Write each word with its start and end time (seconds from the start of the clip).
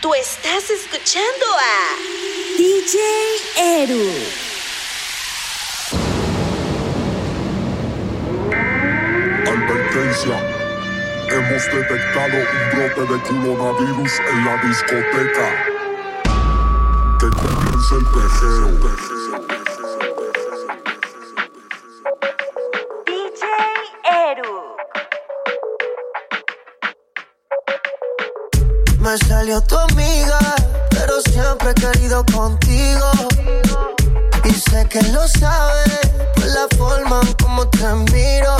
Tú 0.00 0.14
estás 0.14 0.70
escuchando 0.70 1.46
a 1.58 2.56
DJ 2.56 3.82
Eru. 3.82 4.12
Advertencia. 9.44 10.38
Hemos 11.32 11.64
detectado 11.64 12.36
un 12.36 12.78
brote 12.78 13.12
de 13.12 13.20
coronavirus 13.22 14.12
en 14.30 14.44
la 14.44 14.56
discoteca. 14.68 15.48
Que 17.18 17.28
comience 17.30 17.94
el 17.96 18.04
pejeo. 18.04 19.17
Salió 29.48 29.62
tu 29.62 29.78
amiga, 29.78 30.38
pero 30.90 31.22
siempre 31.22 31.70
he 31.70 31.74
querido 31.74 32.22
contigo. 32.26 33.10
Y 34.44 34.52
sé 34.52 34.86
que 34.90 35.00
lo 35.04 35.26
sabes 35.26 36.00
por 36.34 36.44
la 36.44 36.66
forma 36.76 37.20
como 37.42 37.66
te 37.68 37.86
miro. 38.12 38.56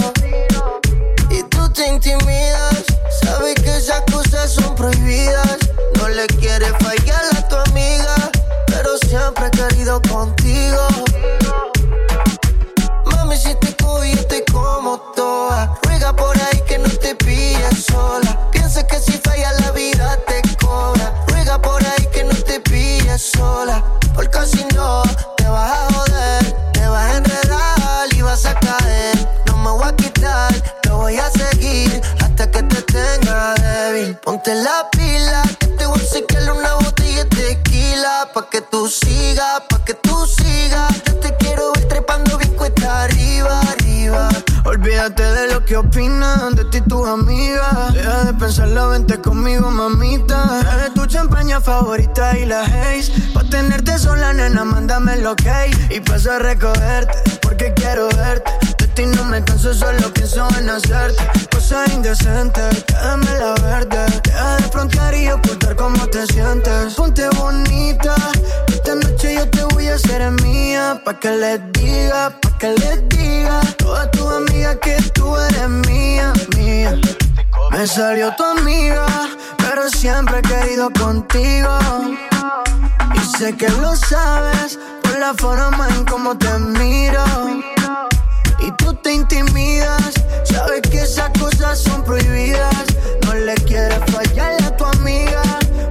Y 1.28 1.42
tú 1.44 1.70
te 1.72 1.88
intimidas, 1.88 2.84
sabes 3.22 3.54
que 3.56 3.76
esas 3.76 4.00
cosas 4.10 4.50
son 4.50 4.74
prohibidas. 4.74 5.58
No 5.98 6.08
le 6.08 6.26
quieres 6.26 6.72
fallar 6.80 7.22
a 7.36 7.48
tu 7.48 7.56
amiga, 7.70 8.14
pero 8.66 8.96
siempre 8.96 9.48
he 9.48 9.50
querido 9.50 10.00
contigo. 10.10 11.07
Ponte 34.48 34.62
la 34.62 34.88
pila, 34.92 35.42
que 35.58 35.66
te 35.66 35.84
voy 35.84 36.00
a 36.00 36.04
sacar 36.04 36.52
una 36.52 36.72
botella 36.76 37.24
de 37.24 37.54
tequila. 37.54 38.30
Pa' 38.32 38.48
que 38.48 38.62
tú 38.62 38.88
sigas, 38.88 39.60
pa' 39.68 39.84
que 39.84 39.92
tú 39.92 40.26
sigas. 40.26 40.90
Te 41.20 41.36
quiero 41.36 41.70
ver 41.72 41.86
trepando 41.86 42.38
bien 42.38 42.54
cuesta 42.54 43.02
arriba, 43.02 43.60
arriba. 43.60 44.30
Olvídate 44.64 45.22
de 45.22 45.52
lo 45.52 45.62
que 45.66 45.76
opinan 45.76 46.54
de 46.54 46.64
ti 46.64 46.80
tus 46.80 47.06
amigas. 47.06 47.92
Deja 47.92 48.24
de 48.24 48.32
pensarlo, 48.32 48.88
vente 48.88 49.20
conmigo, 49.20 49.70
mamita. 49.70 50.62
Eres 50.76 50.94
tu 50.94 51.04
champaña 51.04 51.60
favorita 51.60 52.38
y 52.38 52.46
la 52.46 52.62
haze. 52.62 53.12
Pa' 53.34 53.44
tenerte 53.44 53.98
sola, 53.98 54.32
nena, 54.32 54.64
mándame 54.64 55.16
lo 55.16 55.36
que 55.36 55.70
Y 55.90 56.00
paso 56.00 56.32
a 56.32 56.38
recogerte, 56.38 57.36
porque 57.42 57.74
quiero 57.74 58.08
verte. 58.08 58.67
Me 59.38 59.44
canso, 59.44 59.72
solo 59.72 60.12
pienso 60.12 60.48
en 60.58 60.68
hacerte. 60.68 61.24
Cosas 61.52 61.88
indecentes, 61.94 62.84
déjame 62.86 63.30
la 63.38 63.54
verde. 63.62 64.04
Deja 64.24 64.56
de 64.56 64.62
frontear 64.64 65.14
y 65.14 65.30
ocultar 65.30 65.76
cómo 65.76 66.08
te 66.08 66.26
sientes. 66.26 66.94
Ponte 66.94 67.28
bonita, 67.36 68.16
esta 68.66 68.96
noche 68.96 69.36
yo 69.36 69.48
te 69.48 69.62
voy 69.74 69.86
a 69.86 69.94
hacer 69.94 70.28
mía. 70.42 71.00
Pa' 71.04 71.20
que 71.20 71.30
les 71.30 71.60
diga, 71.70 72.30
pa' 72.40 72.58
que 72.58 72.70
les 72.80 73.08
diga. 73.10 73.60
Toda 73.76 74.10
tu 74.10 74.28
amiga 74.28 74.74
que 74.80 74.96
tú 75.14 75.36
eres 75.36 75.68
mía, 75.86 76.32
mía. 76.56 76.98
Me 77.70 77.86
salió 77.86 78.34
tu 78.34 78.42
amiga, 78.42 79.06
pero 79.58 79.88
siempre 79.88 80.38
he 80.38 80.42
querido 80.42 80.90
contigo. 80.98 81.78
Y 83.14 83.38
sé 83.38 83.56
que 83.56 83.68
lo 83.68 83.94
sabes 83.94 84.80
por 85.04 85.16
la 85.16 85.32
forma 85.34 85.86
en 85.90 86.04
cómo 86.06 86.36
te 86.36 86.58
miro. 86.58 87.77
Y 88.60 88.70
tú 88.72 88.94
te 88.94 89.14
intimidas, 89.14 90.12
sabes 90.44 90.82
que 90.82 91.02
esas 91.02 91.30
cosas 91.38 91.78
son 91.78 92.02
prohibidas. 92.04 92.84
No 93.24 93.34
le 93.34 93.54
quieres 93.54 94.00
fallar 94.12 94.62
a 94.62 94.76
tu 94.76 94.84
amiga, 94.84 95.42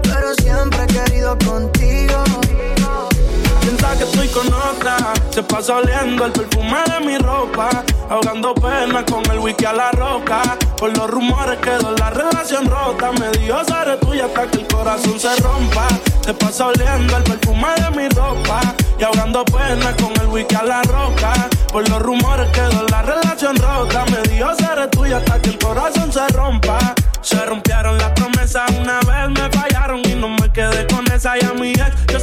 pero 0.04 0.34
siempre 0.36 0.84
he 0.84 0.88
querido 0.88 1.38
contigo 1.46 2.24
que 3.98 4.04
estoy 4.04 4.28
con 4.30 4.48
otra. 4.48 4.98
Se 5.30 5.44
pasa 5.44 5.78
oliendo 5.78 6.26
el 6.26 6.32
perfume 6.32 6.78
de 6.86 7.06
mi 7.06 7.18
ropa. 7.18 7.70
Ahogando 8.10 8.54
pena 8.54 9.06
con 9.06 9.24
el 9.32 9.40
wiki 9.40 9.66
a 9.66 9.74
la 9.74 9.92
roca. 9.92 10.42
Por 10.78 10.96
los 10.96 11.10
rumores 11.10 11.58
quedó 11.60 11.92
la 11.92 12.10
relación 12.10 12.70
rota. 12.70 13.12
Me 13.14 13.32
dio 13.40 13.64
seré 13.64 13.98
tuya 13.98 14.26
hasta 14.26 14.48
que 14.48 14.58
el 14.60 14.68
corazón 14.68 15.20
se 15.20 15.36
rompa. 15.38 15.88
Se 16.28 16.34
pasa 16.34 16.68
oliendo 16.68 17.16
el 17.16 17.24
perfume 17.24 17.70
de 17.78 17.90
mi 17.92 18.10
ropa. 18.10 18.60
Y 19.00 19.04
ahogando 19.06 19.46
pena 19.46 19.96
con 19.96 20.12
el 20.20 20.28
wiki 20.28 20.56
a 20.56 20.64
la 20.64 20.82
roca. 20.84 21.32
Por 21.72 21.88
los 21.88 22.02
rumores 22.02 22.50
quedó 22.50 22.86
la 22.92 23.02
relación 23.02 23.56
rota. 23.56 24.04
Me 24.12 24.22
dio 24.28 24.54
seré 24.56 24.90
tuya 24.90 25.20
hasta 25.20 25.42
que 25.42 25.52
el 25.52 25.58
corazón 25.58 26.12
se 26.12 26.28
rompa. 26.28 26.80
Se 27.22 27.46
rompieron 27.46 27.98
las 27.98 28.12
promesas 28.12 28.70
una 28.78 29.00
vez, 29.00 29.30
me 29.30 29.58
fallaron 29.58 30.02
y 30.04 30.16
no 30.16 30.28
me 30.28 30.52
quedé 30.52 30.86
con 30.88 31.10
esa 31.14 31.38
y 31.38 31.46
a 31.46 31.54
mi 31.54 31.72
ex. 31.72 31.96
Yo 32.12 32.20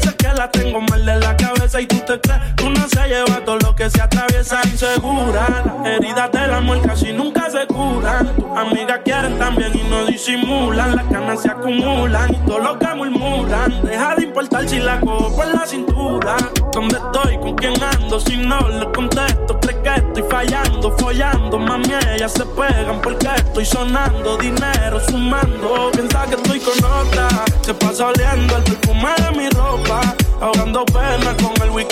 tengo 0.50 0.80
mal 0.80 1.04
de 1.04 1.16
la 1.18 1.36
cabeza 1.36 1.80
y 1.80 1.86
tú 1.86 1.96
te 2.00 2.20
crees 2.20 2.54
que 2.56 2.64
uno 2.64 2.86
se 2.88 3.08
lleva 3.08 3.44
todo 3.44 3.58
lo 3.58 3.74
que 3.74 3.88
se 3.90 4.00
atraviesa 4.00 4.60
insegura. 4.64 5.62
Las 5.82 5.86
heridas 5.86 6.32
del 6.32 6.52
amor 6.52 6.80
casi 6.82 7.12
nunca 7.12 7.50
se 7.50 7.66
curan. 7.66 8.34
Tus 8.36 8.56
amigas 8.56 9.00
quieren 9.04 9.38
también 9.38 9.72
y 9.74 9.82
no 9.84 10.04
disimulan. 10.04 10.96
Las 10.96 11.06
canas 11.06 11.42
se 11.42 11.50
acumulan 11.50 12.34
y 12.34 12.46
todo 12.46 12.58
lo 12.58 12.78
que 12.78 12.94
murmuran. 12.94 13.82
Deja 13.82 14.14
de 14.16 14.24
importar 14.24 14.68
si 14.68 14.78
la 14.78 15.00
cojo 15.00 15.34
por 15.34 15.46
la 15.46 15.66
cintura. 15.66 16.36
¿Dónde 16.72 16.96
estoy? 16.96 17.38
¿Con 17.38 17.54
quién 17.54 17.74
ando? 17.82 18.20
Si 18.20 18.36
no 18.36 18.68
le 18.68 18.90
contesto, 18.92 19.58
cree 19.60 19.80
que 19.82 19.94
estoy 19.94 20.24
fallando, 20.28 20.96
follando. 20.98 21.58
Mami, 21.58 21.94
ellas 22.14 22.32
se 22.32 22.44
pegan 22.46 23.00
porque 23.00 23.28
estoy 23.36 23.64
sonando 23.64 24.36
dinero 24.36 25.00
sumando. 25.08 25.90
Piensa 25.92 26.26
que 26.26 26.34
estoy 26.34 26.60
con 26.60 26.84
otra. 26.84 27.28
Se 27.62 27.74
pasa 27.74 28.06
oliendo 28.08 28.56
el 28.56 28.64
perfume 28.64 29.23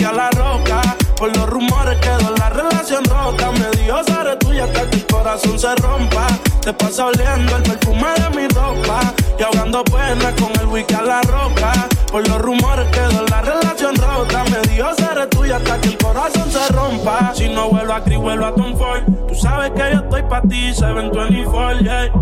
a 0.00 0.12
la 0.12 0.30
roca. 0.30 0.96
Por 1.16 1.36
los 1.36 1.48
rumores 1.48 1.98
quedó 2.00 2.34
la 2.36 2.50
relación 2.50 3.04
rota. 3.04 3.50
Me 3.52 3.70
dio 3.82 4.02
seré 4.04 4.36
tuya 4.36 4.64
hasta 4.64 4.90
que 4.90 4.96
el 4.96 5.06
corazón 5.06 5.58
se 5.58 5.74
rompa. 5.76 6.26
Se 6.60 6.72
pasa 6.72 7.06
oliendo 7.06 7.56
el 7.56 7.62
perfume 7.62 8.08
de 8.16 8.36
mi 8.36 8.48
ropa. 8.48 9.14
Y 9.38 9.42
ahogando 9.42 9.84
pena 9.84 10.32
con 10.40 10.52
el 10.60 10.66
wiki 10.66 10.94
a 10.94 11.02
la 11.02 11.22
roca. 11.22 11.88
Por 12.10 12.26
los 12.26 12.38
rumores 12.40 12.88
quedó 12.90 13.24
la 13.28 13.40
relación 13.42 13.94
rota. 13.96 14.44
Me 14.44 14.60
dio 14.72 14.88
tuya 15.28 15.56
hasta 15.56 15.80
que 15.80 15.88
el 15.88 15.98
corazón 15.98 16.50
se 16.50 16.68
rompa. 16.72 17.32
Si 17.34 17.48
no 17.48 17.68
vuelvo 17.68 17.92
a 17.92 18.02
Cri, 18.02 18.16
vuelvo 18.16 18.46
a 18.46 18.54
Tom 18.54 18.76
Ford. 18.76 19.02
Tú 19.28 19.34
sabes 19.34 19.70
que 19.70 19.92
yo 19.92 20.00
estoy 20.00 20.22
pa' 20.22 20.42
ti, 20.42 20.74
se 20.74 20.86
ven 20.86 21.10
24, 21.10 21.80
yeah. 21.80 22.12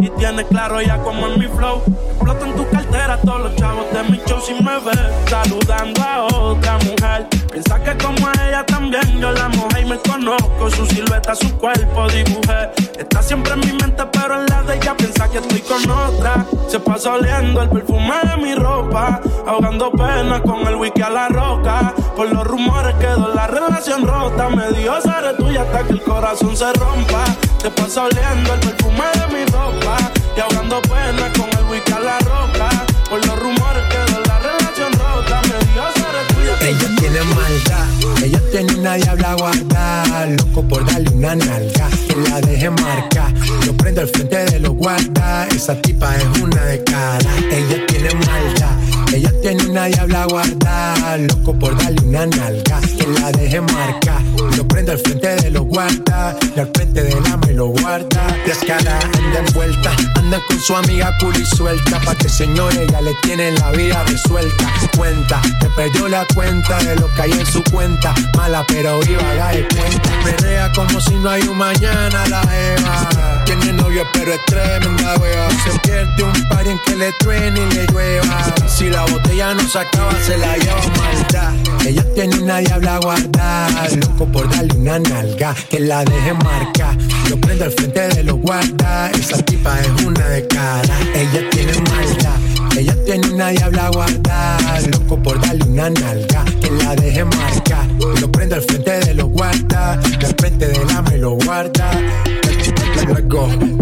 Y 0.00 0.10
tienes 0.10 0.44
claro 0.46 0.80
ya 0.82 0.98
como 0.98 1.26
en 1.26 1.38
mi 1.38 1.46
flow. 1.46 1.82
Explota 2.10 2.46
en 2.46 2.54
tu 2.54 2.68
cartera 2.68 3.18
todos 3.22 3.40
los 3.40 3.56
chavos 3.56 3.84
de 3.92 4.02
mi 4.04 4.20
show 4.26 4.40
sin 4.40 4.62
me 4.64 4.78
ver. 4.80 5.12
Saludando 5.26 6.02
a 6.02 6.24
otra 6.24 6.78
mujer. 6.78 7.28
Piensa 7.50 7.82
que 7.82 7.96
como 8.04 8.26
a 8.26 8.32
ella 8.46 8.66
también 8.66 9.18
yo 9.18 9.32
la 9.32 9.48
mujer 9.48 9.84
y 9.84 9.88
me 9.88 9.98
conozco. 9.98 10.70
Su 10.70 10.86
silueta, 10.86 11.34
su 11.34 11.56
cuerpo 11.56 12.06
dibujé. 12.08 12.70
Está 12.98 13.22
siempre 13.22 13.54
en 13.54 13.60
mi 13.60 13.72
mente, 13.72 14.04
pero 14.12 14.40
en 14.40 14.46
la 14.46 14.62
de 14.62 14.76
ella 14.76 14.94
piensa 14.96 15.28
que 15.30 15.38
estoy 15.38 15.60
con 15.60 15.90
otra. 15.90 16.44
Se 16.68 16.78
pasa 16.78 17.14
oliendo 17.14 17.62
el 17.62 17.70
perfume 17.70 18.14
de 18.22 18.42
mi 18.42 18.54
ropa. 18.54 19.20
Ahogando 19.46 19.90
pena 19.92 20.42
con 20.42 20.66
el 20.66 20.74
wiki 20.76 21.00
a 21.00 21.10
la 21.10 21.28
roca. 21.28 21.94
Por 22.14 22.30
los 22.30 22.45
rumores 22.46 22.94
quedó 22.96 23.34
la 23.34 23.46
relación 23.46 24.06
rota. 24.06 24.48
Me 24.48 24.70
dio 24.72 25.00
seré 25.00 25.34
tuya 25.36 25.62
hasta 25.62 25.84
que 25.84 25.92
el 25.92 26.02
corazón 26.02 26.56
se 26.56 26.72
rompa. 26.74 27.24
Se 27.60 27.70
pasa 27.70 28.04
oliendo 28.04 28.54
el 28.54 28.60
perfume 28.60 29.04
de 29.14 29.26
mi 29.34 29.44
ropa 29.46 29.96
y 30.36 30.40
ahogando 30.40 30.80
pena 30.82 31.32
con 31.36 31.48
el 31.58 31.70
whisky 31.70 31.92
a 31.92 32.00
la 32.00 32.18
roca. 32.20 32.68
Por 33.08 33.24
los 33.26 33.38
rumores 33.38 33.84
que 33.90 34.12
de 34.12 34.26
la 34.26 34.38
relación 34.38 34.92
rota 34.92 35.40
me 35.42 35.72
dio 35.72 35.82
ser 35.94 36.34
tuya. 36.34 36.68
Ella 36.68 36.88
tiene 36.98 37.20
maldad, 37.34 38.24
ella 38.24 38.40
tiene 38.50 38.74
una 38.74 38.94
diabla 38.94 39.34
guarda. 39.34 40.26
Loco 40.26 40.62
por 40.68 40.84
darle 40.86 41.10
una 41.10 41.34
nalga, 41.34 41.88
que 42.08 42.16
la 42.28 42.40
deje 42.40 42.70
marca. 42.70 43.32
Yo 43.64 43.76
prendo 43.76 44.00
el 44.02 44.08
frente 44.08 44.44
de 44.44 44.60
los 44.60 44.72
guarda, 44.72 45.46
esa 45.48 45.80
tipa 45.80 46.16
es 46.16 46.40
una 46.40 46.64
de 46.64 46.82
cara. 46.84 47.30
Ella 47.50 47.86
tiene 47.86 48.14
maldad. 48.14 48.85
Ella 49.16 49.32
tiene 49.40 49.64
una 49.64 49.86
diabla 49.86 50.26
guarda, 50.26 51.16
loco 51.16 51.58
por 51.58 51.74
darle 51.78 52.06
una 52.06 52.26
nalga, 52.26 52.82
que 52.82 53.06
la 53.18 53.32
deje 53.32 53.62
marca 53.62 54.22
Lo 54.56 54.66
prende 54.66 54.92
al 54.92 54.98
frente 54.98 55.36
de 55.36 55.50
los 55.50 55.64
guarda. 55.64 56.36
Y 56.54 56.60
al 56.60 56.70
frente 56.74 57.02
del 57.02 57.26
ama 57.26 57.46
y 57.50 57.54
lo 57.54 57.66
guarda. 57.66 58.36
Descara, 58.46 58.98
anda 59.00 59.38
envuelta. 59.46 59.92
Anda 60.16 60.40
con 60.48 60.60
su 60.60 60.74
amiga 60.74 61.16
cool 61.20 61.34
suelta. 61.46 62.00
Pa' 62.00 62.14
que 62.14 62.28
señores 62.28 62.90
ya 62.90 63.00
le 63.00 63.14
tienen 63.22 63.54
la 63.56 63.70
vida 63.72 64.04
resuelta. 64.04 64.72
Cuenta, 64.96 65.42
te 65.60 65.68
perdió 65.70 66.08
la 66.08 66.26
cuenta 66.34 66.78
de 66.78 66.96
lo 66.96 67.12
que 67.14 67.22
hay 67.22 67.32
en 67.32 67.46
su 67.46 67.62
cuenta. 67.64 68.14
Mala 68.34 68.64
pero 68.66 68.98
viva, 69.00 69.34
da 69.34 69.50
de 69.50 69.68
cuenta. 69.68 70.10
Perrea 70.24 70.72
como 70.72 71.00
si 71.00 71.14
no 71.16 71.30
hay 71.30 71.42
un 71.42 71.58
mañana 71.58 72.26
la 72.28 72.42
Eva. 72.42 73.44
Tiene 73.44 73.72
novio 73.74 74.02
pero 74.12 74.32
es 74.32 74.44
tremenda 74.46 75.16
wea. 75.18 75.48
Se 75.64 75.78
pierde 75.80 76.22
un 76.22 76.48
par 76.48 76.66
en 76.66 76.78
que 76.86 76.96
le 76.96 77.12
truene 77.18 77.60
y 77.60 77.74
le 77.74 77.86
llueva. 77.86 78.54
Si 78.66 78.88
la 78.88 79.02
botella 79.04 79.54
no 79.54 79.68
se 79.68 79.78
acaba, 79.78 80.12
se 80.22 80.38
la 80.38 80.56
lleva 80.56 80.80
maldad. 80.98 81.52
Ella 81.86 82.04
tiene 82.14 82.38
una 82.38 82.58
diabla 82.58 82.98
guardada. 82.98 83.88
Loco 83.96 84.25
por 84.32 84.48
darle 84.50 84.74
una 84.74 84.98
nalga 84.98 85.54
que 85.68 85.80
la 85.80 86.04
deje 86.04 86.34
marca. 86.34 86.96
Lo 87.30 87.38
prende 87.38 87.64
al 87.64 87.72
frente 87.72 88.08
de 88.08 88.24
los 88.24 88.36
guarda. 88.36 89.10
Esa 89.10 89.38
tipa 89.42 89.80
es 89.80 90.04
una 90.04 90.26
de 90.28 90.46
cara. 90.46 90.98
Ella 91.14 91.48
tiene 91.50 91.72
maldad. 91.72 92.36
Ella 92.76 92.96
tiene 93.04 93.28
una 93.30 93.48
diabla 93.48 93.90
guardada. 93.90 94.80
Loco 94.92 95.22
por 95.22 95.40
darle 95.40 95.64
una 95.64 95.90
nalga 95.90 96.44
que 96.60 96.70
la 96.70 96.94
deje 96.96 97.24
marca. 97.24 97.86
Lo 98.20 98.30
prende 98.30 98.56
al 98.56 98.62
frente 98.62 98.98
de 99.00 99.14
los 99.14 99.28
guarda. 99.28 99.92
Al 99.94 100.34
frente 100.38 100.68
del 100.68 100.90
ama 100.90 101.14
y 101.14 101.18
lo 101.18 101.32
guarda. 101.32 101.90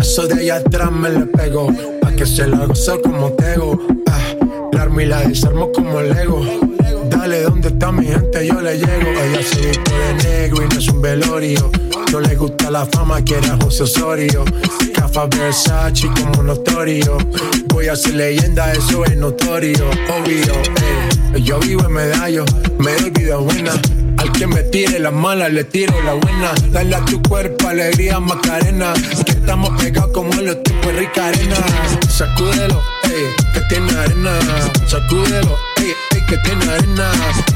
Eso 0.01 0.27
de 0.27 0.35
allá 0.35 0.57
atrás 0.57 0.93
me 0.93 1.09
le 1.11 1.27
pego. 1.27 1.69
Pa' 2.01 2.13
que 2.13 2.27
se 2.27 2.47
la 2.47 2.67
gozo 2.67 3.01
como 3.03 3.33
tego. 3.33 3.79
Ah, 4.09 4.21
la 4.75 4.83
armo 4.83 5.01
y 5.01 5.07
la 5.07 5.21
desarmo 5.23 5.71
como 5.73 6.03
Lego. 6.03 6.45
Dale, 7.09 7.43
¿dónde 7.43 7.69
está 7.69 7.93
mi 7.93 8.07
gente? 8.07 8.47
Yo 8.47 8.61
le 8.61 8.77
llego. 8.77 9.11
Ella 9.11 9.43
se 9.43 9.67
viste 9.67 9.93
de 9.93 10.15
negro 10.25 10.65
y 10.65 10.69
no 10.69 10.81
es 10.81 10.89
un 10.89 11.01
velorio. 11.01 11.71
No 12.13 12.21
le 12.21 12.35
gusta 12.35 12.71
la 12.71 12.85
fama, 12.87 13.23
quiere 13.23 13.47
a 13.49 13.57
José 13.63 13.85
Osorio. 13.85 14.45
Cafa 14.93 15.27
Versace 15.27 16.09
como 16.21 16.43
notorio. 16.43 17.19
Voy 17.69 17.87
a 17.89 17.97
ser 17.97 18.15
leyenda, 18.15 18.73
eso 18.73 19.05
es 19.05 19.17
notorio. 19.17 19.85
Obvio, 20.19 20.55
eh. 20.55 21.41
Yo 21.43 21.59
vivo 21.61 21.85
en 21.87 21.93
medallo, 21.93 22.45
me 22.79 22.93
doy 22.95 23.11
vida 23.11 23.37
buena 23.37 23.73
al 24.19 24.33
que 24.33 24.47
me 24.47 24.63
tire 24.63 24.99
la 24.99 25.11
mala, 25.11 25.49
le 25.49 25.65
tiro 25.65 25.95
la 26.03 26.15
buena. 26.15 26.53
Dale 26.71 26.97
a 26.97 27.05
tu 27.05 27.21
cuerpo 27.23 27.69
alegría, 27.69 28.21
Macarena. 28.21 28.95
Que 29.25 29.33
estamos 29.33 29.71
pegados 29.81 30.13
como 30.13 30.33
los 30.41 30.63
tipos 30.63 30.74
de 30.85 30.93
rica 30.93 31.29
arena. 31.29 31.57
Sacúdelo, 32.09 32.83
ey, 33.05 33.27
que 33.53 33.61
tiene 33.69 33.93
arena. 33.93 34.39
Sacúdelo, 34.87 35.57
ey, 35.77 35.93
ey, 36.15 36.27
que 36.27 36.37
tiene 36.39 36.65
arena. 36.65 37.11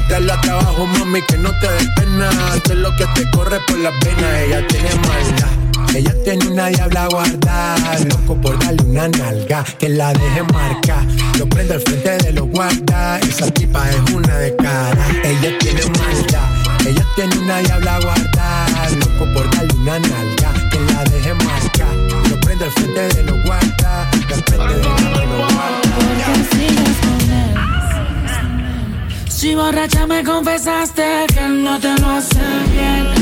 Dale 0.09 0.31
a 0.31 0.41
trabajo, 0.41 0.85
mami, 0.85 1.21
que 1.27 1.37
no 1.37 1.51
te 1.59 1.69
des 1.71 1.87
pena. 1.95 2.29
Es 2.65 2.75
lo 2.75 2.95
que 2.95 3.05
te 3.15 3.29
corre 3.31 3.59
por 3.67 3.77
las 3.79 3.93
venas. 3.99 4.39
Ella 4.41 4.67
tiene 4.67 4.89
maldad. 4.95 5.69
Ella 5.95 6.13
tiene 6.23 6.47
una 6.47 6.67
diabla 6.67 7.07
guardada, 7.07 7.97
loco 7.99 8.39
por 8.39 8.59
darle 8.59 8.83
una 8.83 9.07
nalga, 9.07 9.63
que 9.79 9.89
la 9.89 10.13
deje 10.13 10.43
marca. 10.53 11.03
Lo 11.39 11.49
prende 11.49 11.73
al 11.73 11.81
frente 11.81 12.15
de 12.17 12.33
los 12.33 12.47
guarda, 12.47 13.19
esa 13.19 13.49
tipa 13.49 13.89
es 13.89 14.13
una 14.13 14.37
de 14.37 14.55
cara. 14.55 15.03
Ella 15.23 15.57
tiene 15.57 15.81
maldad. 15.97 16.69
Ella 16.85 17.05
tiene 17.15 17.37
una 17.39 17.57
diabla 17.57 17.99
guardada, 18.01 18.89
loco 18.91 19.33
por 19.33 19.49
darle 19.55 19.73
una 19.73 19.99
nalga, 19.99 20.48
la 20.99 21.09
deje 21.09 21.33
marca. 21.33 21.87
Lo 22.29 22.39
prende 22.41 22.65
al 22.65 22.71
frente 22.71 23.01
de 23.15 23.23
los 23.23 23.43
guarda, 23.43 24.09
al 24.11 24.43
frente 24.43 24.73
de 24.73 24.83
los 24.83 25.53
guarda. 25.53 25.81
Porque 25.95 26.33
sigues 26.55 26.97
con 27.05 27.21
él. 27.31 27.55
Si 29.29 29.55
borracha 29.55 30.05
me 30.05 30.23
confesaste 30.23 31.25
que 31.33 31.47
no 31.47 31.79
te 31.79 31.97
lo 31.99 32.09
hace 32.09 32.39
bien. 32.71 33.18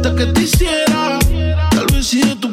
Cositas 0.00 0.14
que 0.14 0.32
te 0.32 0.42
hiciera. 0.42 1.18
Tal 1.70 1.86
vez 1.92 2.06
si 2.06 2.22
de 2.22 2.36
tu 2.36 2.49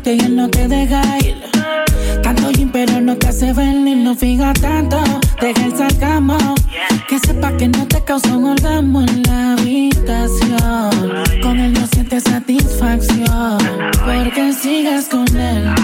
irte 0.00 0.14
y 0.14 0.20
él 0.20 0.36
no 0.36 0.48
te 0.48 0.66
deja 0.66 1.02
ir. 1.18 1.36
Tanto 2.22 2.50
gym, 2.50 2.70
pero 2.70 3.00
no 3.00 3.16
te 3.16 3.28
hace 3.28 3.52
venir, 3.52 3.98
no 3.98 4.14
fija 4.14 4.52
tanto. 4.54 4.98
Deja 5.40 5.64
el 5.64 5.76
sarcasmo. 5.76 6.38
Que 7.08 7.18
sepa 7.18 7.56
que 7.56 7.68
no 7.68 7.86
te 7.86 8.02
causa 8.04 8.36
un 8.36 8.46
orgasmo 8.50 9.02
en 9.02 9.22
la 9.24 9.52
habitación. 9.52 10.90
Con 11.42 11.58
él 11.58 11.72
no 11.72 11.86
sientes 11.86 12.24
satisfacción. 12.24 13.58
Porque 14.04 14.52
sigas 14.52 15.06
con 15.06 15.26
él. 15.36 15.74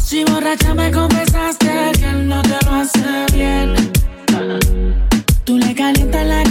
Si 0.00 0.24
borracha 0.24 0.74
me 0.74 0.90
confesaste 0.90 1.68
que 1.98 2.06
él 2.06 2.28
no 2.28 2.42
te 2.42 2.56
lo 2.64 2.74
hace 2.74 3.26
bien. 3.32 3.74
Tú 5.44 5.58
le 5.58 5.74
calientas 5.74 6.26
la 6.26 6.45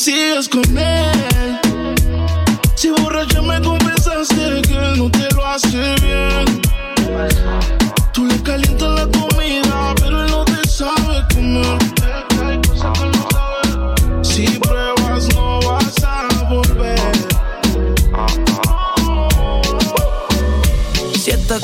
sigues 0.00 0.48
con 0.48 0.78
él. 0.78 1.19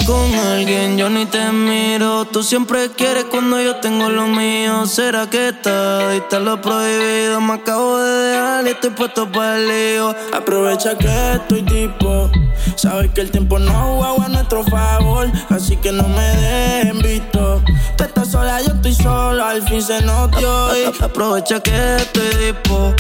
Con 0.07 0.35
alguien, 0.35 0.97
yo 0.97 1.11
ni 1.11 1.27
te 1.27 1.51
miro. 1.53 2.25
Tú 2.27 2.43
siempre 2.43 2.91
quieres 2.91 3.25
cuando 3.25 3.61
yo 3.61 3.77
tengo 3.77 4.09
lo 4.09 4.27
mío. 4.27 4.87
¿Será 4.87 5.29
que 5.29 5.49
está? 5.49 6.11
Diste 6.11 6.39
lo 6.41 6.61
prohibido. 6.61 7.41
Me 7.41 7.55
acabo 7.55 7.99
de 7.99 8.31
dejar 8.31 8.67
y 8.67 8.71
estoy 8.71 8.91
puesto 8.91 9.31
para 9.31 9.57
el 9.57 9.69
lío. 9.69 10.15
Aprovecha 10.33 10.97
que 10.97 11.33
estoy 11.35 11.63
tipo. 11.63 12.31
Sabes 12.77 13.11
que 13.11 13.23
el 13.23 13.31
tiempo 13.31 13.59
no 13.59 13.97
juega 13.97 14.27
a 14.27 14.29
nuestro 14.29 14.65
favor. 14.65 15.31
Así 15.51 15.77
que 15.77 15.93
no 15.93 16.09
me 16.09 16.25
dejen 16.25 16.99
visto. 17.01 17.63
Tú 17.97 18.05
estás 18.05 18.29
sola, 18.29 18.61
yo 18.63 18.75
estoy 18.75 18.95
solo. 18.95 19.45
Al 19.45 19.63
fin 19.63 19.83
se 19.83 20.01
nos 20.03 20.31
dio. 20.33 20.69
Aprovecha 21.01 21.61
que 21.61 21.97
estoy 21.97 22.53
tipo. 22.53 22.95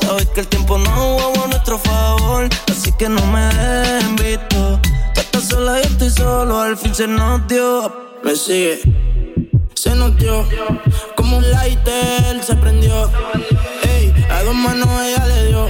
Sabes 0.00 0.26
que 0.26 0.40
el 0.40 0.48
tiempo 0.48 0.78
no 0.78 0.90
juega 0.90 1.44
a 1.44 1.48
nuestro 1.48 1.78
favor. 1.78 2.48
Así 2.70 2.92
que 2.92 3.08
no 3.08 3.24
me 3.26 3.46
dejen 3.54 4.16
visto 4.16 4.80
sola 5.38 5.78
y 5.80 5.82
estoy 5.82 6.10
solo, 6.10 6.60
al 6.60 6.76
fin 6.76 6.94
se 6.94 7.06
nos 7.06 7.46
dio. 7.46 8.10
Me 8.22 8.34
sigue, 8.34 8.80
se 9.74 9.94
nos. 9.94 10.12
Como 11.16 11.38
un 11.38 11.50
lighter 11.50 12.42
se 12.42 12.56
prendió. 12.56 13.10
Ey, 13.82 14.12
a 14.30 14.42
dos 14.42 14.54
manos 14.54 14.88
ella 15.02 15.26
le 15.26 15.46
dio. 15.46 15.68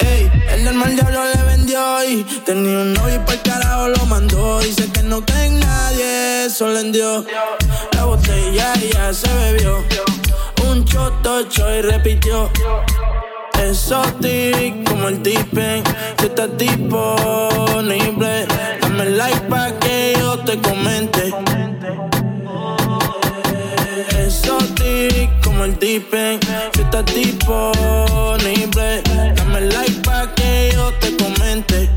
Ey, 0.00 0.30
el 0.50 0.64
del 0.64 0.74
mal 0.74 0.94
diablo 0.94 1.20
le 1.24 1.42
vendió. 1.44 2.04
Y 2.04 2.24
tenía 2.44 2.78
un 2.78 2.94
novio 2.94 3.14
y 3.14 3.18
para 3.20 3.32
el 3.34 3.42
carajo 3.42 3.88
lo 3.88 4.06
mandó. 4.06 4.60
Dice 4.60 4.90
que 4.90 5.02
no 5.02 5.22
en 5.42 5.60
nadie, 5.60 6.46
eso 6.46 6.68
le 6.68 6.90
dio. 6.90 7.24
La 7.92 8.04
botella 8.04 8.74
ya 8.92 9.14
se 9.14 9.32
bebió. 9.34 9.84
Un 10.64 10.84
chotocho 10.84 11.74
y 11.74 11.82
repitió 11.82 12.50
exotic 13.68 14.88
como 14.88 15.08
el 15.08 15.22
tipen. 15.22 15.82
Si 16.18 16.26
estás 16.26 16.56
disponible, 16.58 18.46
dame 18.80 19.10
like 19.10 19.40
pa' 19.48 19.72
que 19.80 20.14
yo 20.18 20.38
te 20.38 20.58
comente. 20.60 21.32
Exotic 24.18 25.30
como 25.44 25.64
el 25.64 25.78
tipen. 25.78 26.40
Si 26.74 26.82
estás 26.82 27.04
disponible, 27.06 29.02
dame 29.36 29.60
like 29.60 30.00
pa' 30.02 30.34
que 30.34 30.72
yo 30.74 30.92
te 31.00 31.16
comente. 31.16 31.90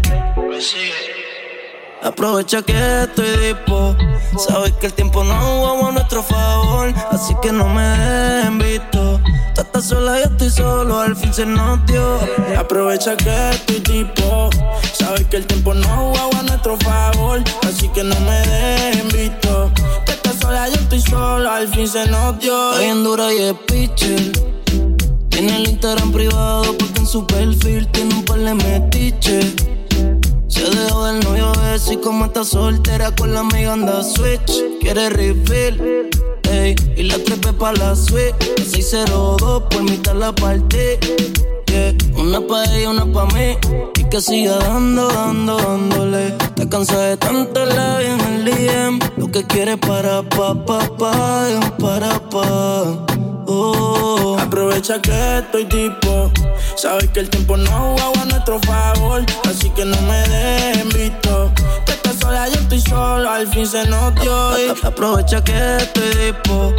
Aprovecha 2.01 2.61
que 2.61 3.03
estoy 3.03 3.37
dispo. 3.37 3.95
Sabes 4.37 4.73
que 4.73 4.87
el 4.87 4.93
tiempo 4.93 5.23
no 5.23 5.33
jugamos 5.35 5.89
a 5.89 5.91
nuestro 5.93 6.21
favor. 6.21 6.93
Así 7.11 7.33
que 7.41 7.51
no 7.51 7.67
me 7.67 7.81
dejen 7.83 8.57
visto. 8.59 9.21
Tú 9.75 9.79
estás 9.79 9.97
sola, 9.97 10.17
yo 10.19 10.31
estoy 10.31 10.49
solo. 10.49 10.99
Al 11.01 11.17
fin 11.17 11.33
se 11.33 11.45
nos 11.45 11.85
dio. 11.85 12.17
Aprovecha 12.57 13.17
que 13.17 13.49
estoy 13.49 13.81
tipo. 13.81 14.49
Sabes 14.93 15.25
que 15.25 15.35
el 15.35 15.45
tiempo 15.45 15.73
no 15.73 15.85
jugaba 15.85 16.39
a 16.39 16.43
nuestro 16.43 16.77
favor. 16.77 17.43
Así 17.67 17.89
que 17.89 18.01
no 18.01 18.17
me 18.21 18.39
dejen 18.47 19.09
visto. 19.09 19.69
Tú 20.05 20.11
estás 20.13 20.35
sola, 20.39 20.69
yo 20.69 20.75
estoy 20.75 21.01
solo. 21.01 21.51
Al 21.51 21.67
fin 21.67 21.89
se 21.89 22.07
nos 22.07 22.39
dio. 22.39 22.71
Está 22.71 22.83
bien 22.85 23.03
dura 23.03 23.33
y 23.33 23.37
es 23.37 23.53
pitcher. 23.67 24.31
Tiene 25.27 25.57
el 25.57 25.67
Instagram 25.67 26.13
privado 26.13 26.73
porque 26.77 27.01
en 27.01 27.05
su 27.05 27.27
perfil 27.27 27.85
tiene 27.89 28.15
un 28.15 28.23
par 28.23 28.39
de 28.39 28.55
metiches. 28.55 29.55
Se 30.47 30.69
dejó 30.69 31.03
del 31.03 31.19
novio 31.19 31.51
ese 31.73 31.95
y 31.95 31.97
como 31.97 32.27
está 32.27 32.45
soltera 32.45 33.13
con 33.13 33.33
la 33.33 33.41
amiga 33.41 33.73
anda 33.73 34.01
switch. 34.03 34.79
Quiere 34.79 35.09
refill, 35.09 36.09
y 36.95 37.03
la 37.03 37.17
trepe 37.17 37.53
pa' 37.53 37.73
la 37.73 37.95
suite. 37.95 38.35
602 38.57 39.63
por 39.69 39.83
mitad 39.83 40.15
la 40.15 40.31
parte. 40.33 40.99
Una 42.15 42.39
pa' 42.39 42.63
ella, 42.73 42.89
una 42.89 43.05
pa' 43.05 43.25
mí. 43.35 43.57
Y 43.95 44.03
que 44.05 44.21
siga 44.21 44.57
dando, 44.57 45.07
dando, 45.09 45.57
dándole. 45.57 46.31
Te 46.55 46.67
cansa 46.69 46.97
de 46.99 47.17
tanto 47.17 47.65
la 47.65 48.01
en 48.01 48.19
el 48.21 48.45
DM. 48.45 48.99
Lo 49.17 49.29
que 49.29 49.43
quiere 49.43 49.77
para 49.77 50.23
pa, 50.23 50.53
pa, 50.65 50.79
pa, 50.97 51.47
para 51.79 52.19
pa. 52.29 53.05
Oh. 53.47 54.37
Aprovecha 54.39 55.01
que 55.01 55.39
estoy 55.39 55.65
tipo. 55.65 56.31
Sabes 56.75 57.09
que 57.09 57.19
el 57.19 57.29
tiempo 57.29 57.57
no 57.57 57.69
jugaba 57.69 58.21
a 58.21 58.25
nuestro 58.25 58.59
favor. 58.61 59.25
Así 59.49 59.69
que 59.71 59.83
no 59.83 59.97
me 60.03 60.19
dejen 60.29 60.89
visto. 60.89 61.51
Sola, 62.25 62.47
yo 62.49 62.59
estoy 62.59 62.81
solo. 62.81 63.29
Al 63.29 63.47
fin 63.47 63.67
se 63.67 63.85
nos 63.85 64.15
dio. 64.15 64.35
Aprovecha 64.83 65.43
que 65.43 65.77
estoy 65.77 66.33
tipo. 66.33 66.73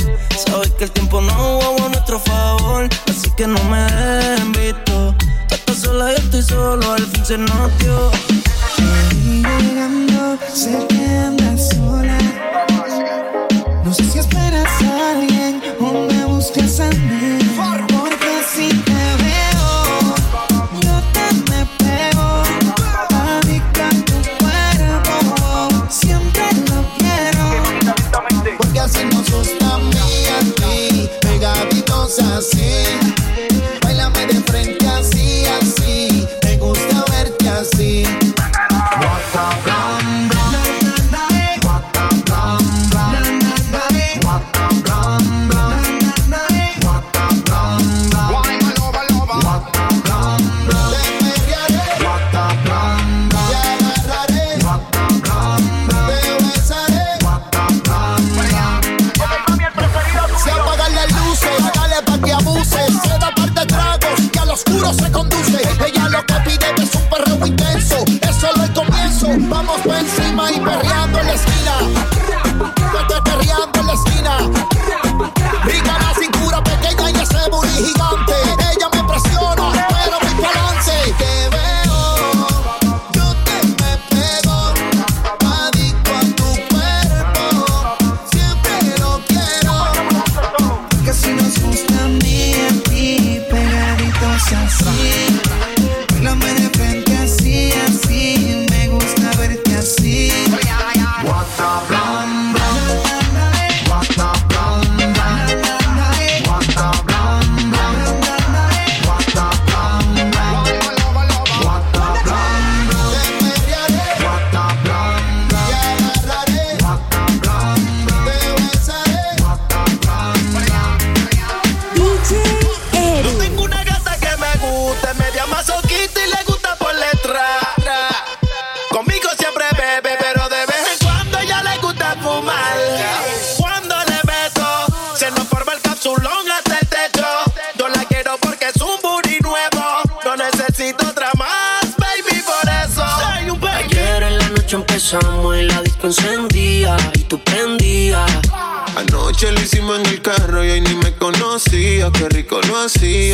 Sabes 0.44 0.72
que 0.72 0.84
el 0.84 0.90
tiempo 0.90 1.20
no 1.20 1.32
jugaba 1.32 1.86
a 1.86 1.88
nuestro 1.88 2.18
favor. 2.18 2.88
Así 3.08 3.30
que 3.36 3.46
no 3.46 3.62
me 3.64 3.80
dejen 3.80 4.52
visto. 4.52 5.14
Estás 5.48 5.76
sola, 5.76 6.10
yo 6.10 6.18
estoy 6.18 6.42
solo. 6.42 6.92
Al 6.92 7.06
fin 7.06 7.24
se 7.24 7.38
nos 7.38 7.78
dio. 7.78 8.10
Llegando, 9.60 10.36
sé 10.52 10.84
que 10.88 11.05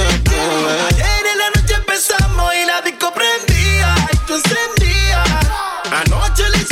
Ayer 0.01 1.27
en 1.35 1.41
y 2.55 2.65
la 2.65 2.81
disco 2.81 3.13
prendía 3.13 3.95
y 4.11 4.17
tú. 4.27 4.41
Anoche 5.91 6.49
le 6.49 6.72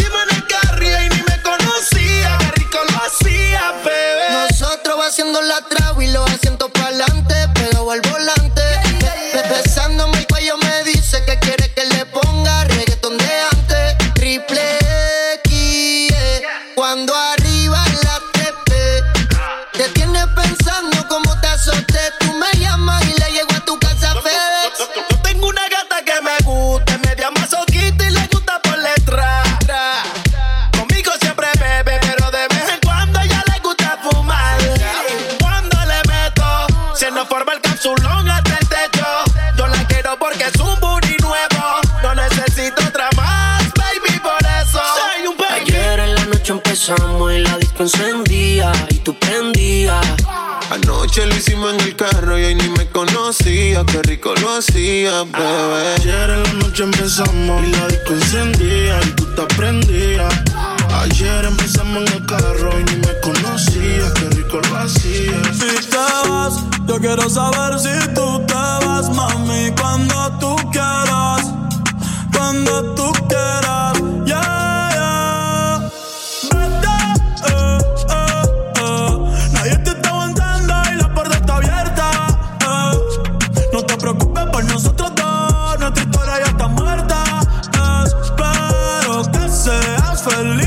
disco 47.81 48.03
encendía 48.05 48.73
y 48.91 48.97
tú 48.97 49.15
prendías. 49.19 50.07
Anoche 50.71 51.27
lo 51.27 51.35
hicimos 51.35 51.75
en 51.75 51.81
el 51.81 51.97
carro 51.97 52.39
y 52.39 52.45
hoy 52.45 52.55
ni 52.55 52.69
me 52.69 52.87
conocía. 52.89 53.85
Qué 53.87 54.03
rico 54.03 54.35
lo 54.41 54.57
hacía, 54.57 55.23
bebé. 55.25 55.95
Ayer 55.97 56.31
en 56.31 56.43
la 56.43 56.53
noche 56.55 56.85
empezamos 56.85 57.63
y 57.67 57.73
la 57.73 57.89
disco 57.89 58.13
encendía 58.13 59.01
y 59.03 59.11
tú 59.13 59.27
te 59.35 59.43
prendías. 59.57 60.35
Ayer 61.01 61.45
empezamos 61.45 62.03
en 62.07 62.13
el 62.13 62.27
carro 62.27 62.71
y 62.79 62.85
ni 62.85 62.97
me 62.97 63.21
conocía. 63.21 64.13
Qué 64.15 64.29
rico 64.37 64.61
lo 64.71 64.79
hacía. 64.79 65.43
Si 65.53 65.89
te 65.89 66.29
vas, 66.29 66.55
yo 66.87 66.99
quiero 67.01 67.29
saber 67.29 67.79
si 67.79 68.15
tú 68.15 68.45
te 68.47 68.55
vas, 68.55 69.11
mami, 69.11 69.73
cuando 69.81 70.39
tú 70.39 70.57
quieras. 70.71 71.47
Cuando 72.33 72.95
tú 72.95 73.13
quieras, 73.29 73.70
preocupes 84.01 84.47
por 84.47 84.65
nosotros 84.65 85.13
dos, 85.15 85.79
nuestra 85.79 86.03
historia 86.03 86.39
ya 86.39 86.51
está 86.51 86.69
muerta. 86.69 87.25
Espero 88.07 89.23
que 89.33 89.49
seas 89.49 90.23
feliz 90.23 90.60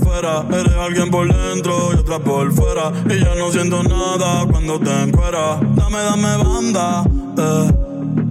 afuera. 0.00 0.44
Eres 0.50 0.74
alguien 0.74 1.10
por 1.10 1.26
dentro 1.32 1.92
y 1.92 1.96
otra 1.96 2.18
por 2.18 2.52
fuera. 2.52 2.92
Y 3.08 3.20
ya 3.20 3.34
no 3.34 3.50
siento 3.50 3.82
nada 3.82 4.46
cuando 4.50 4.78
te 4.80 4.90
encueras. 5.02 5.60
Dame, 5.74 5.98
dame 5.98 6.36
banda, 6.36 7.04
eh. 7.38 7.70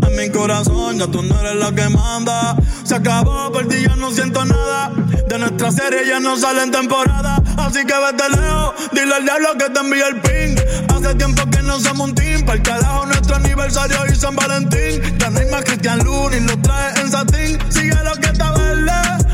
En 0.08 0.16
mi 0.16 0.30
corazón 0.32 0.98
ya 0.98 1.08
tú 1.08 1.22
no 1.22 1.40
eres 1.40 1.56
la 1.56 1.72
que 1.74 1.90
manda. 1.90 2.56
Se 2.84 2.96
acabó 2.96 3.52
por 3.52 3.68
ti, 3.68 3.84
ya 3.88 3.96
no 3.96 4.12
siento 4.12 4.44
nada. 4.46 4.92
De 5.28 5.38
nuestra 5.38 5.72
serie 5.72 6.08
ya 6.08 6.20
no 6.20 6.38
sale 6.38 6.64
en 6.64 6.72
temporada. 6.72 7.42
Así 7.58 7.86
que 7.86 7.94
vete 7.94 8.30
lejos, 8.30 8.74
dile 8.94 9.16
al 9.16 9.24
diablo 9.24 9.50
que 9.58 9.70
te 9.70 9.80
envíe 9.80 10.02
el 10.02 10.22
ping. 10.22 10.56
Hace 10.96 11.16
tiempo 11.16 11.44
que 11.50 11.62
no 11.64 11.80
somos 11.80 12.10
un 12.10 12.16
team. 12.16 12.46
Para 12.46 12.58
el 12.58 12.64
carajo 12.64 13.06
nuestro 13.06 13.36
aniversario 13.36 13.98
y 14.12 14.16
San 14.16 14.36
Valentín. 14.36 15.02
Ya 15.18 15.30
no 15.30 15.40
hay 15.40 15.46
más 15.48 15.64
Cristian 15.64 16.00
Lunis, 16.00 16.42
lo 16.44 16.58
trae 16.62 17.02
en 17.02 17.12
satín. 17.12 17.60
Sigue 17.70 17.98
lo 18.04 18.14
que 18.16 18.28
está 18.28 18.52
verde. 18.52 19.27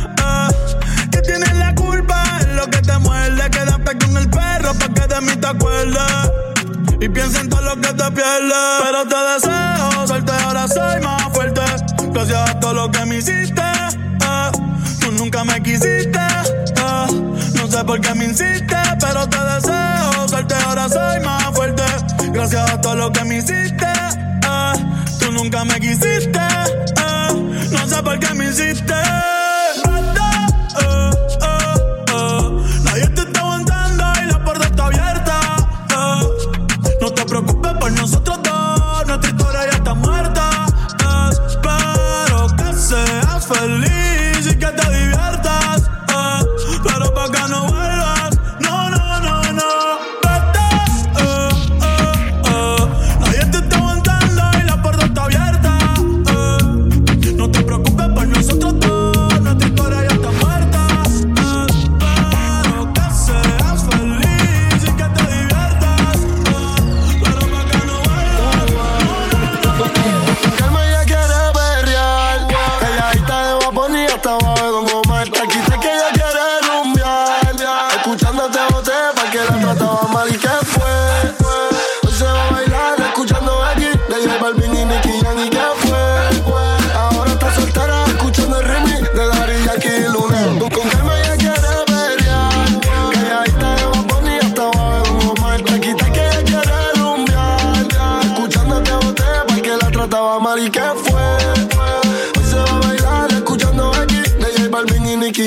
Con 4.00 4.18
el 4.18 4.30
perro 4.30 4.74
pa' 4.76 4.90
que 4.94 5.08
de 5.14 5.22
mí 5.22 5.36
te 5.36 5.48
acuerdes. 5.48 6.32
Y 7.00 7.10
piensa 7.10 7.42
en 7.42 7.50
todo 7.50 7.62
lo 7.62 7.76
que 7.82 7.94
te 7.94 8.12
pierdes. 8.12 8.82
Pero 8.84 9.08
te 9.08 9.16
deseo 9.34 10.08
suerte, 10.08 10.32
ahora 10.46 10.68
soy 10.68 11.02
más 11.02 11.24
fuerte. 11.34 11.62
Gracias 12.12 12.50
a 12.50 12.60
todo 12.60 12.74
lo 12.74 12.92
que 12.92 13.06
me 13.06 13.18
hiciste. 13.18 13.62
eh. 13.62 14.52
Tú 15.00 15.12
nunca 15.14 15.44
me 15.44 15.62
quisiste. 15.62 16.20
eh. 16.20 17.08
No 17.56 17.68
sé 17.68 17.84
por 17.86 18.00
qué 18.02 18.14
me 18.16 18.26
insiste, 18.26 18.76
pero 19.00 19.28
te 19.28 19.38
deseo 19.40 20.28
suerte, 20.28 20.56
ahora 20.68 20.88
soy 20.90 21.20
más 21.22 21.46
fuerte. 21.54 21.84
Gracias 22.32 22.70
a 22.72 22.80
todo 22.82 22.96
lo 22.96 23.12
que 23.12 23.24
me 23.26 23.38
hiciste. 23.38 23.86
eh. 23.86 24.74
Tú 25.20 25.32
nunca 25.32 25.66
me 25.66 25.80
quisiste. 25.80 26.40
No 27.72 27.88
sé 27.88 28.02
por 28.04 28.18
qué 28.20 28.34
me 28.34 28.50
hiciste. 28.50 28.94
Preocupes 37.34 37.74
por 37.80 37.92
nosotros 37.94 38.40
dos, 38.44 39.08
nuestra 39.08 39.30
historia 39.32 39.62
ya 39.72 39.78
está 39.78 39.94
muerta. 39.96 40.68
Espero 41.32 42.48
que 42.56 42.74
seas 42.78 43.48
feliz 43.48 44.03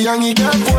young, 0.07 0.23
he 0.23 0.33
can't 0.35 0.76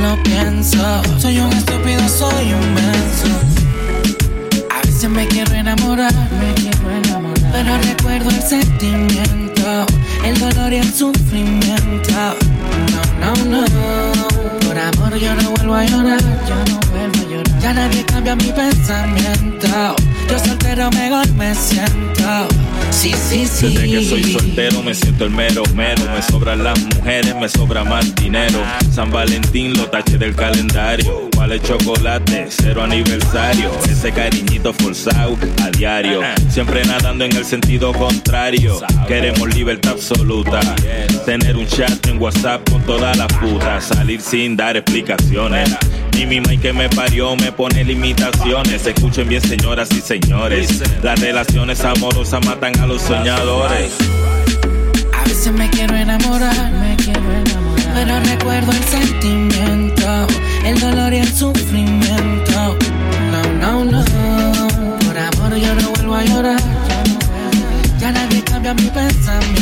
lo 0.00 0.22
pienso, 0.22 1.02
soy 1.18 1.38
un 1.38 1.52
estúpido, 1.52 2.08
soy 2.08 2.52
un 2.52 2.74
menso. 2.74 3.28
A 4.70 4.86
veces 4.86 5.10
me 5.10 5.26
quiero 5.26 5.52
enamorar, 5.54 6.12
me 6.40 6.54
quiero 6.54 6.90
enamorar, 6.90 7.52
pero 7.52 7.78
recuerdo 7.78 8.30
el 8.30 8.42
sentimiento, 8.42 9.86
el 10.24 10.38
dolor 10.38 10.72
y 10.72 10.76
el 10.76 10.92
sufrimiento. 10.92 12.36
No, 13.20 13.34
no, 13.44 13.60
no, 13.62 14.28
por 14.66 14.78
amor 14.78 15.18
yo 15.18 15.34
no 15.34 15.50
vuelvo 15.50 15.74
a 15.74 15.84
llorar, 15.84 16.20
yo 16.48 16.56
no 16.72 16.80
vuelvo 16.90 17.18
a 17.18 17.30
llorar. 17.30 17.60
Ya 17.60 17.74
nadie 17.74 18.04
cambia 18.04 18.36
mi 18.36 18.52
pensamiento. 18.52 19.96
Yo 20.30 20.38
soltero 20.38 20.90
mejor 20.92 21.30
me 21.32 21.54
siento. 21.54 22.48
Desde 22.90 23.88
que 23.88 24.04
soy 24.04 24.24
soltero 24.24 24.82
me 24.82 24.94
siento 24.94 25.24
el 25.24 25.30
mero 25.30 25.62
mero. 25.76 26.02
Me 26.12 26.20
sobran 26.22 26.64
las 26.64 26.78
mujeres, 26.96 27.36
me 27.36 27.48
sobra 27.48 27.84
más 27.84 28.12
dinero. 28.16 28.58
San 28.92 29.12
Valentín 29.12 29.74
lo 29.76 29.86
taché 29.86 30.18
del 30.18 30.34
calendario. 30.34 31.30
Vale 31.36 31.60
chocolate, 31.60 32.48
cero 32.50 32.82
aniversario. 32.82 33.70
Ese 33.88 34.10
cariñito 34.10 34.72
forzado 34.72 35.38
a 35.62 35.70
diario. 35.70 36.20
Siempre 36.50 36.84
nadando 36.84 37.24
en 37.24 37.36
el 37.36 37.44
sentido 37.44 37.92
contrario. 37.92 38.80
Queremos 39.06 39.54
libertad 39.54 39.92
absoluta. 39.92 40.60
Tener 41.24 41.56
un 41.56 41.66
chat 41.68 42.04
en 42.08 42.20
WhatsApp 42.20 42.68
con 42.68 42.82
todas 42.82 43.16
las 43.16 43.32
putas. 43.34 43.84
Salir 43.84 44.20
sin 44.20 44.56
dar 44.56 44.76
explicaciones. 44.76 45.70
Ni 46.16 46.26
mi 46.26 46.36
y 46.36 46.58
que 46.58 46.72
me 46.72 46.88
parió 46.88 47.36
me 47.36 47.52
pone 47.52 47.84
limitaciones. 47.84 48.84
Escuchen 48.84 49.28
bien, 49.28 49.40
señoras 49.40 49.88
y 49.92 50.00
señores. 50.00 50.82
Las 51.02 51.20
relaciones 51.20 51.82
amorosas 51.84 52.44
matan 52.44 52.79
a 52.80 52.86
los 52.86 53.02
soñadores. 53.02 53.92
A 55.12 55.24
veces 55.24 55.52
me 55.52 55.68
quiero 55.70 55.94
enamorar, 55.94 56.72
me 56.72 56.96
quiero 56.96 57.20
enamorar. 57.20 57.94
Pero 57.94 58.20
recuerdo 58.20 58.72
el 58.72 58.84
sentimiento, 58.84 60.26
el 60.64 60.80
dolor 60.80 61.12
y 61.12 61.18
el 61.18 61.32
sufrimiento. 61.32 62.76
No, 63.60 63.84
no, 63.84 63.84
no. 63.84 64.04
Por 65.06 65.18
amor 65.18 65.56
yo 65.56 65.74
no 65.74 65.90
vuelvo 65.90 66.14
a 66.14 66.24
llorar. 66.24 66.60
Ya 67.98 68.12
nadie 68.12 68.42
cambia 68.42 68.74
mi 68.74 68.88
pensamiento. 68.88 69.59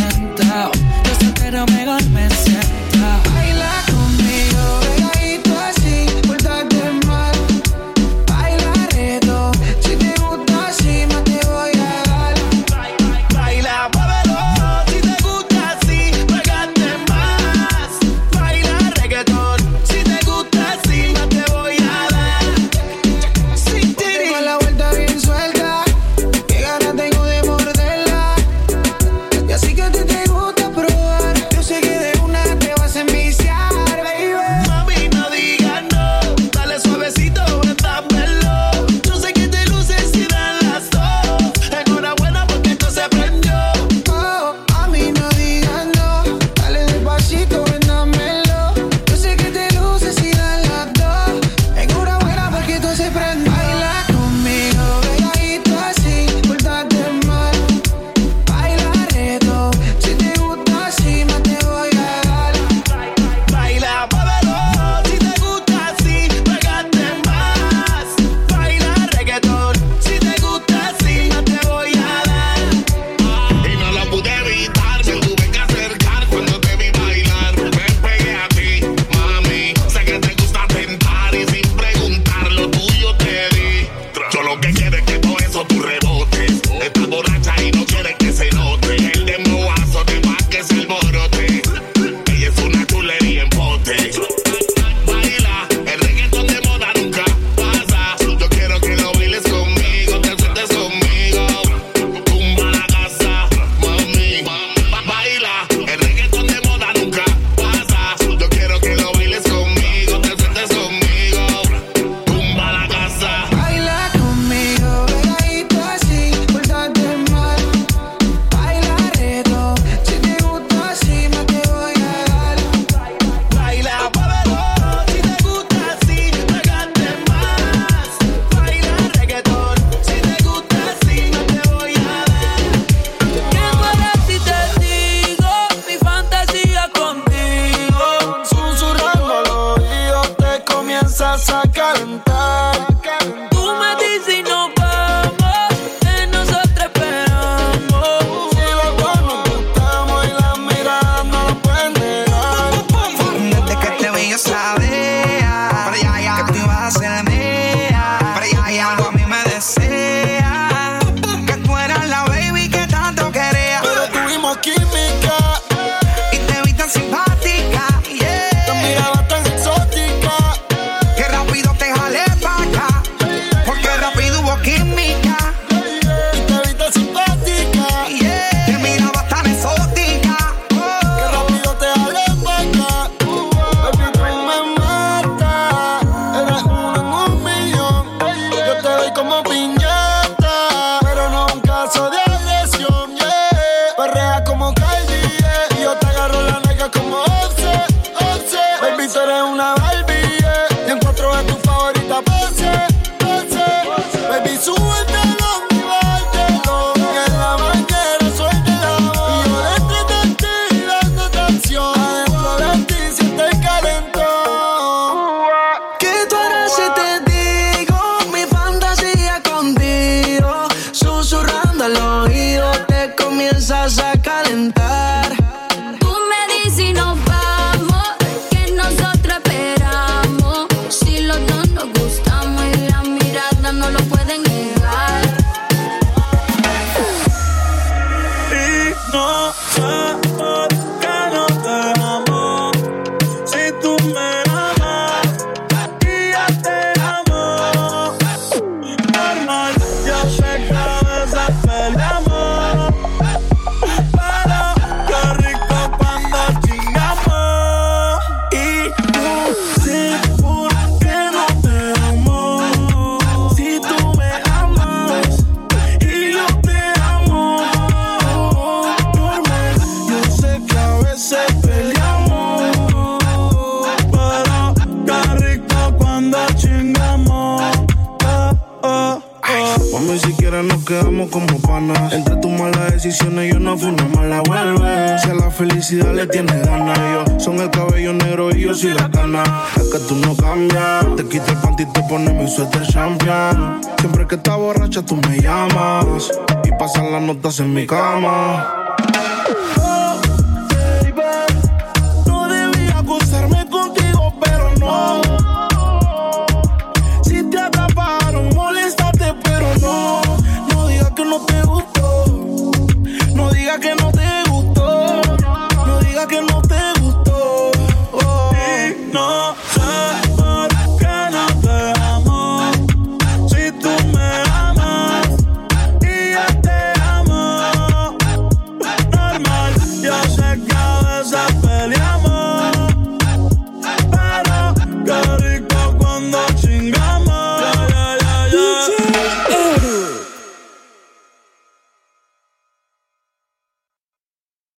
Yo 283.10 283.58
no 283.58 283.76
fui 283.78 283.88
una 283.88 284.04
mala 284.08 284.42
vuelve. 284.42 285.18
Si 285.18 285.30
a 285.30 285.34
la 285.34 285.50
felicidad 285.50 286.12
le 286.14 286.26
tienes 286.26 286.66
ganas, 286.66 286.98
yo 286.98 287.40
son 287.40 287.58
el 287.60 287.70
cabello 287.70 288.12
negro 288.12 288.50
y 288.54 288.62
yo 288.62 288.74
soy 288.74 288.92
la 288.94 289.10
cana. 289.10 289.42
Es 289.76 289.84
que 289.84 289.98
tú 290.00 290.14
no 290.16 290.36
cambias, 290.36 291.16
te 291.16 291.24
quita 291.24 291.52
el 291.52 291.58
panty 291.58 291.84
y 291.84 291.92
te 291.92 292.02
pones 292.02 292.34
mi 292.34 292.48
suéter 292.48 292.86
champion. 292.86 293.80
Siempre 293.98 294.26
que 294.26 294.34
estás 294.34 294.56
borracha 294.56 295.02
tú 295.02 295.16
me 295.16 295.40
llamas 295.40 296.30
y 296.64 296.70
pasan 296.78 297.12
las 297.12 297.22
notas 297.22 297.60
en 297.60 297.72
mi 297.72 297.86
cama. 297.86 298.74